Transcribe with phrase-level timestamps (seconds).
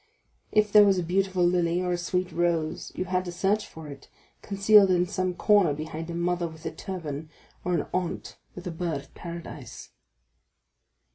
[0.51, 3.87] If there was a beautiful lily, or a sweet rose, you had to search for
[3.87, 4.09] it,
[4.41, 7.29] concealed in some corner behind a mother with a turban,
[7.63, 9.91] or an aunt with a bird of paradise.